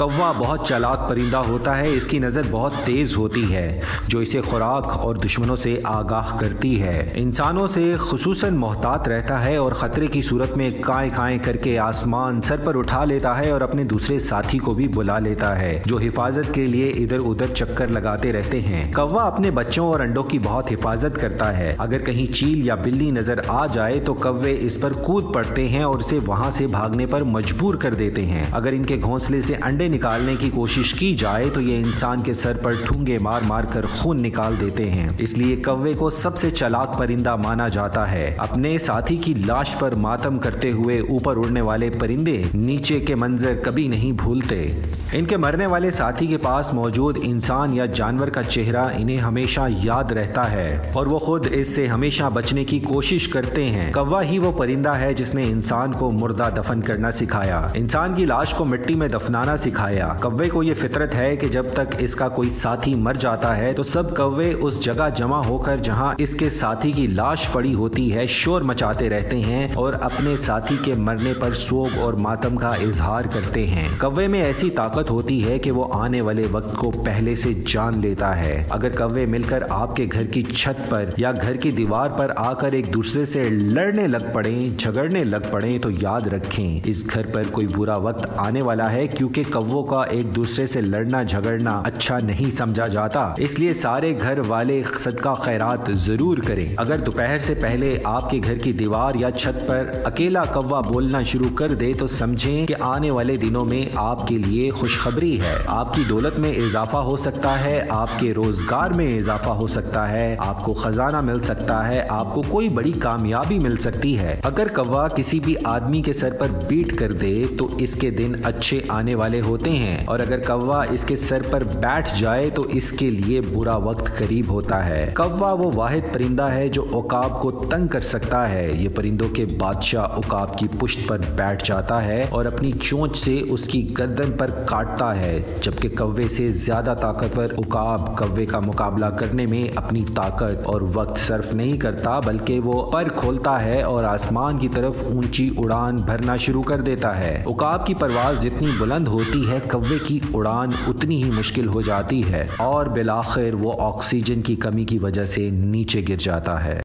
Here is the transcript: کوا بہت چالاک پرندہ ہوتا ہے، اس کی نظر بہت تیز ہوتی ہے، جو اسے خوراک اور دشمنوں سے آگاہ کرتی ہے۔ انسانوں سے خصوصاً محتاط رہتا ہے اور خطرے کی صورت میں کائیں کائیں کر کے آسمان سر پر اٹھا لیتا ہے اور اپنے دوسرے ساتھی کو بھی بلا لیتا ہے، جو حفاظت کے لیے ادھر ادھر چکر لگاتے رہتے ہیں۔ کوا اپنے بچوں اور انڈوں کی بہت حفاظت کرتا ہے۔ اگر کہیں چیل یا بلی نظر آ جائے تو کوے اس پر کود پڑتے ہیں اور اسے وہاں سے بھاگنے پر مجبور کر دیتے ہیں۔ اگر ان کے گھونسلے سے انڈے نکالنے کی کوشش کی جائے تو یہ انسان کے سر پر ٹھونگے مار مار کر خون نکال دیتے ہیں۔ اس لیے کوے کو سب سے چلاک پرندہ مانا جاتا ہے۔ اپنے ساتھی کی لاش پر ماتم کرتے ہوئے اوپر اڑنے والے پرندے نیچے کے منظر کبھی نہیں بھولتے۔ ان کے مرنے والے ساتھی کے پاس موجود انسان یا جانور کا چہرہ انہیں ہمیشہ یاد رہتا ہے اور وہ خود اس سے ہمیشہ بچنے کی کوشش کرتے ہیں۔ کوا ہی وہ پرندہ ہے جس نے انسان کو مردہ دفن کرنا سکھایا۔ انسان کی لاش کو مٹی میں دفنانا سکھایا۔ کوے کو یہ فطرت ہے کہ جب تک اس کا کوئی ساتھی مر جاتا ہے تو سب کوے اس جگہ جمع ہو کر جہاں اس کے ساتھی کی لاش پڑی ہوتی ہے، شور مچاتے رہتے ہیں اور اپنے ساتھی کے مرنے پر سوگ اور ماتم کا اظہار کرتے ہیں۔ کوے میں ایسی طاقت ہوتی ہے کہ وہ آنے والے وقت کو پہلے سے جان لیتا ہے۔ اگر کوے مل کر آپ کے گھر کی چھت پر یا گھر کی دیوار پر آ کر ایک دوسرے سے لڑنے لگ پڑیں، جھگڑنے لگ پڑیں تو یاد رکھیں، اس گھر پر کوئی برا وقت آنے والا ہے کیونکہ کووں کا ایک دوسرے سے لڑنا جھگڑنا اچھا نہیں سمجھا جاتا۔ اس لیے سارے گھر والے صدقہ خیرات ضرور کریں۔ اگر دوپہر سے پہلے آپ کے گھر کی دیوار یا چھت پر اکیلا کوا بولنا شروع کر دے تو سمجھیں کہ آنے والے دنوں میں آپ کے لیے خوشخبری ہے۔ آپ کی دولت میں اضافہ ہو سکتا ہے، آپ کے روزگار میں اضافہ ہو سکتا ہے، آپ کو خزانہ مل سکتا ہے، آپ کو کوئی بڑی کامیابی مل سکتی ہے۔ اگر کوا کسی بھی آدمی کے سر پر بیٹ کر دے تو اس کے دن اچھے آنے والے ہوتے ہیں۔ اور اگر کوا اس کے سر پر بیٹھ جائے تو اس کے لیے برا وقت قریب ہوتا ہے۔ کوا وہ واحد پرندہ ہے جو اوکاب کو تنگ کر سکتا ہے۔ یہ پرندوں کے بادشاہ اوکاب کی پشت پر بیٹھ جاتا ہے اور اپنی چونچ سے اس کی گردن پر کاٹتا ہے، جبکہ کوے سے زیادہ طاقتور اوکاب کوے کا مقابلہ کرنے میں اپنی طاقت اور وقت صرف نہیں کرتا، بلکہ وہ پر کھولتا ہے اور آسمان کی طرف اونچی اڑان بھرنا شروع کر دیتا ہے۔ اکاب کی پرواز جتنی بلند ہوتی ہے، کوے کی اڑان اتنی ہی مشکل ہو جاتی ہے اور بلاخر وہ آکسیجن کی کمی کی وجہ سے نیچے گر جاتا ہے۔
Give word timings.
کوا 0.00 0.32
بہت 0.38 0.66
چالاک 0.66 1.08
پرندہ 1.08 1.36
ہوتا 1.36 1.78
ہے، 1.78 1.90
اس 1.90 2.06
کی 2.06 2.18
نظر 2.18 2.42
بہت 2.50 2.72
تیز 2.84 3.16
ہوتی 3.16 3.54
ہے، 3.54 3.80
جو 4.08 4.18
اسے 4.18 4.40
خوراک 4.40 4.98
اور 4.98 5.14
دشمنوں 5.14 5.56
سے 5.56 5.80
آگاہ 5.84 6.36
کرتی 6.38 6.82
ہے۔ 6.82 7.10
انسانوں 7.14 7.66
سے 7.66 7.94
خصوصاً 7.98 8.54
محتاط 8.54 9.08
رہتا 9.08 9.44
ہے 9.44 9.56
اور 9.56 9.72
خطرے 9.72 10.06
کی 10.06 10.22
صورت 10.22 10.56
میں 10.56 10.70
کائیں 10.80 11.10
کائیں 11.16 11.38
کر 11.38 11.56
کے 11.56 11.78
آسمان 11.78 12.40
سر 12.40 12.56
پر 12.64 12.78
اٹھا 12.78 13.04
لیتا 13.04 13.38
ہے 13.38 13.50
اور 13.50 13.60
اپنے 13.60 13.84
دوسرے 13.84 14.18
ساتھی 14.18 14.58
کو 14.58 14.74
بھی 14.74 14.88
بلا 14.88 15.18
لیتا 15.18 15.60
ہے، 15.60 15.82
جو 15.86 15.98
حفاظت 15.98 16.54
کے 16.54 16.66
لیے 16.66 16.88
ادھر 16.88 17.18
ادھر 17.18 17.54
چکر 17.54 17.86
لگاتے 17.86 18.32
رہتے 18.32 18.60
ہیں۔ 18.60 18.92
کوا 18.94 19.24
اپنے 19.24 19.50
بچوں 19.50 19.86
اور 19.86 20.00
انڈوں 20.00 20.22
کی 20.22 20.38
بہت 20.38 20.72
حفاظت 20.72 21.20
کرتا 21.20 21.58
ہے۔ 21.58 21.74
اگر 21.78 21.98
کہیں 21.98 22.34
چیل 22.34 22.66
یا 22.66 22.74
بلی 22.74 23.10
نظر 23.10 23.40
آ 23.48 23.66
جائے 23.66 24.00
تو 24.00 24.14
کوے 24.14 24.56
اس 24.60 24.80
پر 24.80 24.92
کود 24.92 25.34
پڑتے 25.34 25.68
ہیں 25.68 25.82
اور 25.82 25.98
اسے 25.98 26.18
وہاں 26.26 26.50
سے 26.50 26.66
بھاگنے 26.66 27.06
پر 27.06 27.22
مجبور 27.22 27.74
کر 27.74 27.94
دیتے 27.94 28.24
ہیں۔ 28.24 28.44
اگر 28.52 28.72
ان 28.72 28.84
کے 28.84 28.96
گھونسلے 29.02 29.40
سے 29.40 29.54
انڈے 29.62 29.88
نکالنے 29.90 30.36
کی 30.38 30.50
کوشش 30.54 30.94
کی 30.94 31.16
جائے 31.16 31.44
تو 31.54 31.60
یہ 31.60 31.82
انسان 31.82 32.20
کے 32.20 32.32
سر 32.32 32.56
پر 32.62 32.72
ٹھونگے 32.84 33.18
مار 33.18 33.40
مار 33.46 33.64
کر 33.64 33.86
خون 33.86 34.22
نکال 34.22 34.54
دیتے 34.60 34.90
ہیں۔ 34.90 35.08
اس 35.18 35.38
لیے 35.38 35.56
کوے 35.56 35.92
کو 35.92 36.10
سب 36.10 36.36
سے 36.36 36.50
چلاک 36.50 36.98
پرندہ 36.98 37.36
مانا 37.36 37.68
جاتا 37.68 38.12
ہے۔ 38.12 38.34
اپنے 38.38 38.78
ساتھی 38.78 39.16
کی 39.16 39.34
لاش 39.34 39.76
پر 39.78 39.94
ماتم 39.94 40.38
کرتے 40.38 40.70
ہوئے 40.70 41.00
اوپر 41.00 41.36
اڑنے 41.36 41.60
والے 41.60 41.90
پرندے 41.90 42.42
نیچے 42.54 43.00
کے 43.00 43.14
منظر 43.14 43.54
کبھی 43.64 43.88
نہیں 43.88 44.12
بھولتے۔ 44.12 44.80
ان 45.12 45.24
کے 45.24 45.36
مرنے 45.36 45.66
والے 45.66 45.90
ساتھی 45.90 46.26
کے 46.26 46.36
پاس 46.36 46.74
موجود 46.74 47.18
انسان 47.22 47.74
یا 47.74 47.86
جانور 47.86 48.28
کا 48.28 48.42
چہرہ 48.42 48.88
انہیں 48.96 49.18
ہمیشہ 49.18 49.60
یاد 49.84 50.12
رہتا 50.12 50.52
ہے 50.52 50.90
اور 50.92 51.06
وہ 51.06 51.18
خود 51.18 51.46
اس 51.50 51.68
سے 51.68 51.86
ہمیشہ 51.86 52.24
بچنے 52.34 52.64
کی 52.64 52.78
کوشش 52.78 53.28
کرتے 53.28 53.64
ہیں۔ 53.64 53.92
کوا 53.92 54.22
ہی 54.22 54.38
وہ 54.38 54.52
پرندہ 54.52 54.90
ہے 54.90 55.14
جس 55.14 55.34
نے 55.34 55.42
انسان 55.42 55.92
کو 55.92 56.10
مردہ 56.10 56.48
دفن 56.56 56.80
کرنا 56.80 57.10
سکھایا۔ 57.10 57.68
انسان 57.74 58.14
کی 58.14 58.24
لاش 58.24 58.54
کو 58.54 58.64
مٹی 58.64 58.94
میں 58.94 59.08
دفنانا 59.08 59.56
سکھایا۔ 59.56 59.79
کوے 60.20 60.48
کو 60.48 60.62
یہ 60.62 60.74
فطرت 60.80 61.14
ہے 61.14 61.36
کہ 61.36 61.48
جب 61.48 61.66
تک 61.72 61.96
اس 61.98 62.14
کا 62.14 62.28
کوئی 62.28 62.48
ساتھی 62.48 62.94
مر 62.94 63.14
جاتا 63.14 63.56
ہے 63.56 63.72
تو 63.72 63.82
سب 63.82 64.16
کوے 64.16 64.52
اس 64.52 64.84
جگہ 64.84 65.08
جمع 65.16 65.42
ہو 65.42 65.58
کر 65.58 65.76
جہاں 65.76 66.14
اس 66.18 66.34
کے 66.34 66.50
ساتھی 66.50 66.92
کی 66.92 67.06
لاش 67.06 67.52
پڑی 67.52 67.74
ہوتی 67.74 68.14
ہے، 68.14 68.26
شور 68.26 68.62
مچاتے 68.62 69.10
رہتے 69.10 69.40
ہیں 69.40 69.68
اور 69.74 69.92
اپنے 70.00 70.36
ساتھی 70.36 70.76
کے 70.84 70.94
مرنے 70.94 71.32
پر 71.40 71.52
سوگ 71.52 71.98
اور 71.98 72.12
ماتم 72.12 72.56
کا 72.56 72.68
اظہار 72.68 73.24
کرتے 73.24 73.66
ہیں۔ 73.66 73.88
کوے 73.98 74.28
میں 74.28 74.42
ایسی 74.42 74.70
طاقت 74.70 75.10
ہوتی 75.10 75.48
ہے 75.48 75.58
کہ 75.58 75.70
وہ 75.70 75.88
آنے 75.92 76.20
والے 76.20 76.46
وقت 76.50 76.76
کو 76.76 76.90
پہلے 76.90 77.34
سے 77.34 77.54
جان 77.66 78.00
لیتا 78.00 78.42
ہے۔ 78.42 78.64
اگر 78.70 78.88
کوے 78.88 79.26
مل 79.26 79.42
کر 79.42 79.62
آپ 79.70 79.96
کے 79.96 80.06
گھر 80.12 80.24
کی 80.24 80.42
چھت 80.42 80.90
پر 80.90 81.04
یا 81.16 81.32
گھر 81.32 81.56
کی 81.56 81.70
دیوار 81.70 82.10
پر 82.10 82.32
آ 82.36 82.52
کر 82.52 82.72
ایک 82.72 82.94
دوسرے 82.94 83.24
سے 83.24 83.48
لڑنے 83.48 84.08
لگ 84.08 84.32
پڑیں، 84.32 84.78
جھگڑنے 84.78 85.24
لگ 85.24 85.50
پڑیں 85.50 85.78
تو 85.78 85.88
یاد 86.02 86.26
رکھیں، 86.26 86.80
اس 86.84 87.04
گھر 87.14 87.26
پر 87.26 87.42
کوئی 87.52 87.66
برا 87.76 87.96
وقت 87.96 88.26
آنے 88.36 88.62
والا 88.62 88.92
ہے 88.92 89.06
کیونکہ 89.06 89.42
کووں 89.60 89.82
کا 89.82 90.02
ایک 90.02 90.36
دوسرے 90.36 90.66
سے 90.66 90.80
لڑنا 90.80 91.22
جھگڑنا 91.22 91.82
اچھا 91.84 92.18
نہیں 92.18 92.50
سمجھا 92.50 92.86
جاتا۔ 92.86 93.34
اس 93.36 93.58
لیے 93.58 93.72
سارے 93.72 94.18
گھر 94.22 94.38
والے 94.48 94.82
صدقہ 94.98 95.34
خیرات 95.34 95.90
ضرور 95.92 96.38
کریں۔ 96.38 96.68
اگر 96.76 96.98
دوپہر 96.98 97.38
سے 97.38 97.54
پہلے 97.54 97.98
آپ 98.04 98.30
کے 98.30 98.40
گھر 98.44 98.56
کی 98.56 98.72
دیوار 98.72 99.14
یا 99.14 99.30
چھت 99.30 99.68
پر 99.68 99.88
اکیلا 100.04 100.44
کوا 100.44 100.80
بولنا 100.80 101.22
شروع 101.22 101.56
کر 101.56 101.74
دے 101.74 101.92
تو 101.98 102.06
سمجھیں 102.06 102.66
کہ 102.66 102.74
آنے 102.80 103.10
والے 103.10 103.36
دنوں 103.36 103.64
میں 103.64 103.88
آپ 103.94 104.26
کے 104.26 104.38
لیے 104.38 104.70
خوشخبری 104.70 105.40
ہے۔ 105.40 105.56
آپ 105.66 105.94
کی 105.94 106.02
دولت 106.08 106.38
میں 106.38 106.52
اضافہ 106.52 106.96
ہو 106.96 107.16
سکتا 107.16 107.64
ہے، 107.64 107.86
آپ 107.88 108.18
کے 108.18 108.34
روزگار 108.34 108.90
میں 108.90 109.16
اضافہ 109.16 109.50
ہو 109.50 109.66
سکتا 109.66 110.10
ہے، 110.10 110.36
آپ 110.38 110.64
کو 110.64 110.72
خزانہ 110.72 111.20
مل 111.20 111.40
سکتا 111.40 111.88
ہے، 111.88 112.06
آپ 112.08 112.34
کو 112.34 112.42
کوئی 112.48 112.68
بڑی 112.68 112.92
کامیابی 112.92 113.58
مل 113.58 113.76
سکتی 113.76 114.18
ہے۔ 114.18 114.40
اگر 114.44 114.66
کوا 114.74 115.08
کسی 115.08 115.40
بھی 115.40 115.54
آدمی 115.64 116.02
کے 116.02 116.12
سر 116.12 116.30
پر 116.30 116.48
بیٹ 116.68 116.96
کر 116.98 117.12
دے 117.12 117.42
تو 117.58 117.68
اس 117.78 117.94
کے 117.94 118.10
دن 118.10 118.32
اچھے 118.44 118.80
آنے 118.88 119.14
والے 119.14 119.40
ہوتے 119.50 119.70
ہیں۔ 119.70 120.06
اور 120.06 120.20
اگر 120.20 120.38
کوا 120.38 120.84
اس 120.90 121.04
کے 121.04 121.16
سر 121.16 121.42
پر 121.50 121.64
بیٹھ 121.64 122.20
جائے 122.20 122.50
تو 122.50 122.62
اس 122.62 122.92
کے 122.92 123.10
لیے 123.10 123.40
برا 123.40 123.76
وقت 123.76 124.18
قریب 124.18 124.48
ہوتا 124.48 124.88
ہے۔ 124.88 125.12
کوا 125.16 125.52
وہ 125.52 125.70
واحد 125.74 126.14
پرندہ 126.14 126.42
ہے 126.42 126.68
جو 126.68 126.84
اوکاب 126.92 127.40
کو 127.40 127.50
تنگ 127.50 127.86
کر 127.86 128.00
سکتا 128.00 128.52
ہے۔ 128.52 128.70
یہ 128.74 128.88
پرندوں 128.88 129.28
کے 129.28 129.44
بادشاہ 129.58 130.02
اوکاب 130.02 130.58
کی 130.58 130.66
پشت 130.78 131.08
پر 131.08 131.18
بیٹھ 131.36 131.64
جاتا 131.64 132.04
ہے 132.04 132.26
اور 132.30 132.44
اپنی 132.44 132.72
چونچ 132.82 133.16
سے 133.16 133.40
اس 133.50 133.68
کی 133.68 133.88
گردن 133.98 134.32
پر 134.32 134.50
کاٹتا 134.66 135.16
ہے، 135.16 135.42
جبکہ 135.62 135.88
کوے 135.88 136.28
سے 136.28 136.48
زیادہ 136.48 136.94
طاقتور 137.00 137.44
اوکاب 137.44 138.18
کوے 138.18 138.46
کا 138.46 138.60
مقابلہ 138.60 139.06
کرنے 139.06 139.46
میں 139.46 139.72
اپنی 139.74 140.04
طاقت 140.14 140.66
اور 140.66 140.80
وقت 140.94 141.18
صرف 141.18 141.54
نہیں 141.54 141.76
کرتا، 141.76 142.20
بلکہ 142.20 142.60
وہ 142.60 142.90
پر 142.90 143.08
کھولتا 143.16 143.64
ہے 143.64 143.82
اور 143.82 144.04
آسمان 144.04 144.58
کی 144.58 144.68
طرف 144.68 145.04
اونچی 145.04 145.50
اڑان 145.58 145.96
بھرنا 145.96 146.36
شروع 146.36 146.62
کر 146.62 146.80
دیتا 146.80 147.18
ہے۔ 147.18 147.42
اکاب 147.46 147.86
کی 147.86 147.94
پرواز 147.94 148.42
جتنی 148.42 148.70
بلند 148.78 149.08
ہوتی 149.08 149.39
ہے، 149.48 149.58
کوے 149.70 149.98
کی 150.06 150.18
اڑان 150.34 150.70
اتنی 150.86 151.22
ہی 151.24 151.30
مشکل 151.30 151.66
ہو 151.66 151.80
جاتی 151.80 152.22
ہے 152.32 152.46
اور 152.56 152.86
بلاخر 152.86 153.54
وہ 153.54 153.72
آکسیجن 153.78 154.42
کی 154.42 154.56
کمی 154.56 154.84
کی 154.84 154.98
وجہ 154.98 155.26
سے 155.26 155.50
نیچے 155.50 156.02
گر 156.08 156.16
جاتا 156.18 156.64
ہے۔ 156.64 156.78